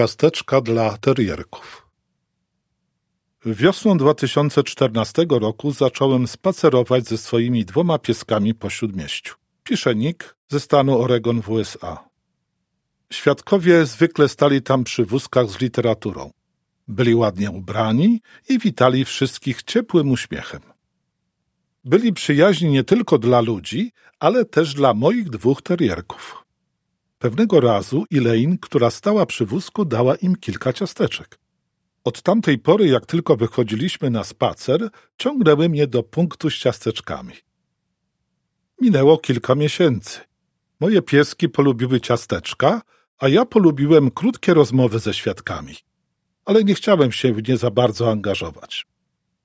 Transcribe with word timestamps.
Ciasteczka 0.00 0.60
dla 0.60 0.98
terierków. 0.98 1.86
Wiosną 3.46 3.98
2014 3.98 5.26
roku 5.30 5.72
zacząłem 5.72 6.28
spacerować 6.28 7.08
ze 7.08 7.18
swoimi 7.18 7.64
dwoma 7.64 7.98
pieskami 7.98 8.54
po 8.54 8.70
śródmieściu. 8.70 9.34
Pisze 9.64 9.94
Nick 9.94 10.36
ze 10.48 10.60
stanu 10.60 10.98
Oregon 10.98 11.42
w 11.42 11.50
USA. 11.50 12.08
Świadkowie 13.12 13.86
zwykle 13.86 14.28
stali 14.28 14.62
tam 14.62 14.84
przy 14.84 15.04
wózkach 15.04 15.50
z 15.50 15.60
literaturą. 15.60 16.30
Byli 16.88 17.14
ładnie 17.14 17.50
ubrani 17.50 18.20
i 18.48 18.58
witali 18.58 19.04
wszystkich 19.04 19.62
ciepłym 19.62 20.10
uśmiechem. 20.10 20.60
Byli 21.84 22.12
przyjaźni 22.12 22.70
nie 22.70 22.84
tylko 22.84 23.18
dla 23.18 23.40
ludzi, 23.40 23.92
ale 24.20 24.44
też 24.44 24.74
dla 24.74 24.94
moich 24.94 25.30
dwóch 25.30 25.62
terierków. 25.62 26.49
Pewnego 27.20 27.60
razu 27.60 28.04
Elaine, 28.12 28.58
która 28.58 28.90
stała 28.90 29.26
przy 29.26 29.46
wózku, 29.46 29.84
dała 29.84 30.14
im 30.14 30.36
kilka 30.36 30.72
ciasteczek. 30.72 31.38
Od 32.04 32.22
tamtej 32.22 32.58
pory, 32.58 32.86
jak 32.86 33.06
tylko 33.06 33.36
wychodziliśmy 33.36 34.10
na 34.10 34.24
spacer, 34.24 34.88
ciągnęły 35.18 35.68
mnie 35.68 35.86
do 35.86 36.02
punktu 36.02 36.50
z 36.50 36.54
ciasteczkami. 36.54 37.34
Minęło 38.80 39.18
kilka 39.18 39.54
miesięcy. 39.54 40.20
Moje 40.80 41.02
pieski 41.02 41.48
polubiły 41.48 42.00
ciasteczka, 42.00 42.82
a 43.18 43.28
ja 43.28 43.44
polubiłem 43.44 44.10
krótkie 44.10 44.54
rozmowy 44.54 44.98
ze 44.98 45.14
świadkami. 45.14 45.74
Ale 46.44 46.64
nie 46.64 46.74
chciałem 46.74 47.12
się 47.12 47.32
w 47.32 47.48
nie 47.48 47.56
za 47.56 47.70
bardzo 47.70 48.10
angażować. 48.10 48.86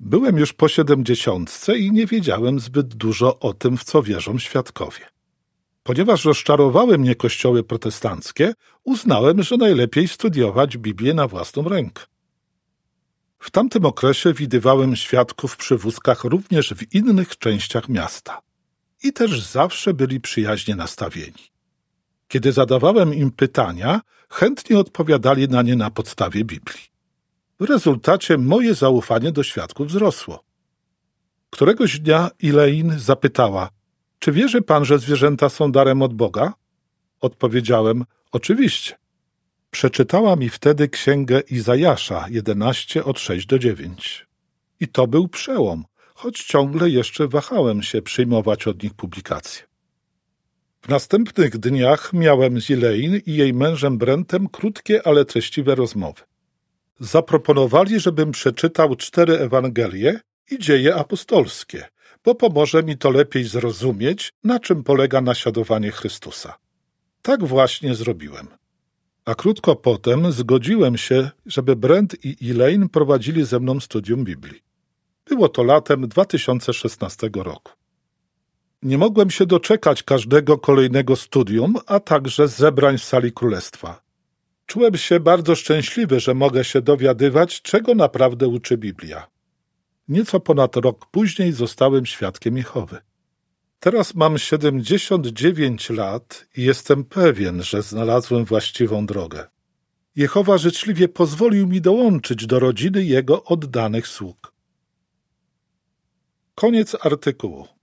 Byłem 0.00 0.38
już 0.38 0.52
po 0.52 0.68
siedemdziesiątce 0.68 1.78
i 1.78 1.92
nie 1.92 2.06
wiedziałem 2.06 2.60
zbyt 2.60 2.94
dużo 2.94 3.38
o 3.38 3.54
tym, 3.54 3.76
w 3.76 3.84
co 3.84 4.02
wierzą 4.02 4.38
świadkowie. 4.38 5.15
Ponieważ 5.86 6.24
rozczarowały 6.24 6.98
mnie 6.98 7.14
kościoły 7.14 7.62
protestanckie, 7.64 8.52
uznałem, 8.84 9.42
że 9.42 9.56
najlepiej 9.56 10.08
studiować 10.08 10.78
Biblię 10.78 11.14
na 11.14 11.28
własną 11.28 11.68
rękę. 11.68 12.02
W 13.38 13.50
tamtym 13.50 13.84
okresie 13.84 14.32
widywałem 14.32 14.96
świadków 14.96 15.56
przy 15.56 15.76
wózkach 15.76 16.24
również 16.24 16.74
w 16.74 16.94
innych 16.94 17.38
częściach 17.38 17.88
miasta. 17.88 18.40
I 19.02 19.12
też 19.12 19.42
zawsze 19.42 19.94
byli 19.94 20.20
przyjaźnie 20.20 20.76
nastawieni. 20.76 21.52
Kiedy 22.28 22.52
zadawałem 22.52 23.14
im 23.14 23.30
pytania, 23.30 24.00
chętnie 24.30 24.78
odpowiadali 24.78 25.48
na 25.48 25.62
nie 25.62 25.76
na 25.76 25.90
podstawie 25.90 26.44
Biblii. 26.44 26.84
W 27.60 27.64
rezultacie 27.64 28.38
moje 28.38 28.74
zaufanie 28.74 29.32
do 29.32 29.42
świadków 29.42 29.88
wzrosło. 29.88 30.44
Któregoś 31.50 32.00
dnia 32.00 32.30
Elaine 32.44 32.98
zapytała, 32.98 33.75
czy 34.18 34.32
wierzy 34.32 34.62
pan, 34.62 34.84
że 34.84 34.98
zwierzęta 34.98 35.48
są 35.48 35.72
darem 35.72 36.02
od 36.02 36.14
Boga? 36.14 36.52
Odpowiedziałem, 37.20 38.04
oczywiście. 38.32 38.94
Przeczytała 39.70 40.36
mi 40.36 40.48
wtedy 40.48 40.88
księgę 40.88 41.40
Izajasza 41.40 42.26
11 42.30 43.04
od 43.04 43.18
6 43.20 43.46
do 43.46 43.58
9. 43.58 44.26
I 44.80 44.88
to 44.88 45.06
był 45.06 45.28
przełom, 45.28 45.84
choć 46.14 46.44
ciągle 46.44 46.90
jeszcze 46.90 47.28
wahałem 47.28 47.82
się 47.82 48.02
przyjmować 48.02 48.66
od 48.66 48.82
nich 48.82 48.94
publikacje. 48.94 49.62
W 50.82 50.88
następnych 50.88 51.58
dniach 51.58 52.12
miałem 52.12 52.60
z 52.60 52.70
Elaine 52.70 53.20
i 53.26 53.34
jej 53.34 53.54
mężem 53.54 53.98
Brentem 53.98 54.48
krótkie, 54.48 55.06
ale 55.06 55.24
treściwe 55.24 55.74
rozmowy. 55.74 56.22
Zaproponowali, 57.00 58.00
żebym 58.00 58.32
przeczytał 58.32 58.96
cztery 58.96 59.38
Ewangelie 59.38 60.20
i 60.50 60.58
dzieje 60.58 60.94
apostolskie, 60.94 61.88
bo 62.26 62.34
pomoże 62.34 62.82
mi 62.82 62.98
to 62.98 63.10
lepiej 63.10 63.44
zrozumieć, 63.44 64.32
na 64.44 64.60
czym 64.60 64.84
polega 64.84 65.20
naśladowanie 65.20 65.90
Chrystusa. 65.90 66.56
Tak 67.22 67.44
właśnie 67.44 67.94
zrobiłem. 67.94 68.48
A 69.24 69.34
krótko 69.34 69.76
potem 69.76 70.32
zgodziłem 70.32 70.96
się, 70.96 71.30
żeby 71.46 71.76
Brent 71.76 72.24
i 72.24 72.50
Elaine 72.50 72.88
prowadzili 72.88 73.44
ze 73.44 73.60
mną 73.60 73.80
studium 73.80 74.24
Biblii. 74.24 74.62
Było 75.28 75.48
to 75.48 75.62
latem 75.62 76.08
2016 76.08 77.30
roku. 77.34 77.72
Nie 78.82 78.98
mogłem 78.98 79.30
się 79.30 79.46
doczekać 79.46 80.02
każdego 80.02 80.58
kolejnego 80.58 81.16
studium, 81.16 81.74
a 81.86 82.00
także 82.00 82.48
zebrań 82.48 82.98
w 82.98 83.04
sali 83.04 83.32
królestwa. 83.32 84.02
Czułem 84.66 84.96
się 84.96 85.20
bardzo 85.20 85.54
szczęśliwy, 85.54 86.20
że 86.20 86.34
mogę 86.34 86.64
się 86.64 86.80
dowiadywać, 86.82 87.62
czego 87.62 87.94
naprawdę 87.94 88.48
uczy 88.48 88.78
Biblia. 88.78 89.35
Nieco 90.08 90.40
ponad 90.40 90.76
rok 90.76 91.06
później 91.10 91.52
zostałem 91.52 92.06
świadkiem 92.06 92.56
Jehowy. 92.56 92.98
Teraz 93.80 94.14
mam 94.14 94.38
79 94.38 95.90
lat 95.90 96.46
i 96.56 96.62
jestem 96.62 97.04
pewien, 97.04 97.62
że 97.62 97.82
znalazłem 97.82 98.44
właściwą 98.44 99.06
drogę. 99.06 99.46
Jehowa 100.16 100.58
życzliwie 100.58 101.08
pozwolił 101.08 101.66
mi 101.66 101.80
dołączyć 101.80 102.46
do 102.46 102.58
rodziny 102.58 103.04
jego 103.04 103.44
oddanych 103.44 104.08
sług. 104.08 104.52
Koniec 106.54 106.96
artykułu. 107.00 107.75